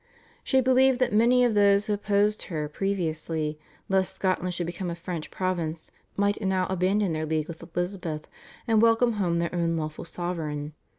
She 0.43 0.61
believed 0.61 0.97
that 0.97 1.13
many 1.13 1.43
of 1.45 1.53
those 1.53 1.85
who 1.85 1.93
opposed 1.93 2.45
her 2.45 2.67
previously, 2.67 3.59
lest 3.87 4.15
Scotland 4.15 4.55
should 4.55 4.65
become 4.65 4.89
a 4.89 4.95
French 4.95 5.29
province, 5.29 5.91
might 6.17 6.41
now 6.41 6.65
abandon 6.71 7.13
their 7.13 7.23
league 7.27 7.47
with 7.47 7.61
Elizabeth, 7.61 8.27
and 8.67 8.81
welcome 8.81 9.11
home 9.21 9.37
their 9.37 9.53
own 9.53 9.77
lawful 9.77 10.05
sovereign. 10.05 10.73